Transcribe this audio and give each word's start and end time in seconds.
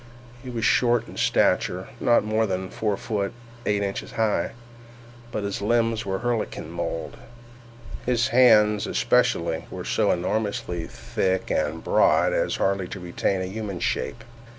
He 0.41 0.49
was 0.49 0.65
short 0.65 1.07
in 1.07 1.15
stature, 1.17 1.89
not 1.99 2.23
more 2.23 2.47
than 2.47 2.71
four 2.71 2.97
feet 2.97 3.33
eight 3.67 3.83
inches 3.83 4.13
high, 4.13 4.53
but 5.31 5.43
his 5.43 5.61
limbs 5.61 6.07
were 6.07 6.15
of 6.15 6.23
Herculean 6.23 6.71
mould. 6.71 7.17
His 8.07 8.29
hands, 8.29 8.87
especially, 8.87 9.65
were 9.69 9.85
so 9.85 10.09
enormously 10.09 10.87
thick 10.87 11.51
and 11.51 11.83
broad 11.83 12.33
as 12.33 12.55
hardly 12.55 12.87
to 12.87 12.99
retain 12.99 13.41
a 13.41 13.45
human 13.45 13.79
shape. 13.79 14.23